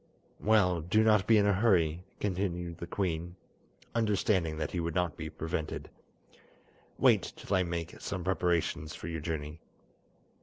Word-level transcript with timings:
"Well, 0.39 0.81
do 0.81 1.03
not 1.03 1.27
be 1.27 1.37
in 1.37 1.45
a 1.45 1.53
hurry," 1.53 2.03
continued 2.19 2.79
the 2.79 2.87
queen, 2.87 3.35
understanding 3.93 4.57
that 4.57 4.71
he 4.71 4.79
would 4.79 4.95
not 4.95 5.15
be 5.15 5.29
prevented. 5.29 5.91
"Wait 6.97 7.33
till 7.35 7.55
I 7.55 7.61
make 7.61 8.01
some 8.01 8.23
preparations 8.23 8.95
for 8.95 9.07
your 9.07 9.21
journey." 9.21 9.59